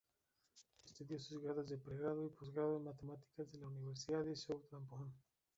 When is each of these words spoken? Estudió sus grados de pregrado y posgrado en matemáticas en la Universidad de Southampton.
Estudió 0.83 1.19
sus 1.19 1.43
grados 1.43 1.69
de 1.69 1.77
pregrado 1.77 2.25
y 2.25 2.29
posgrado 2.29 2.77
en 2.77 2.85
matemáticas 2.85 3.53
en 3.53 3.61
la 3.61 3.67
Universidad 3.67 4.25
de 4.25 4.35
Southampton. 4.35 5.13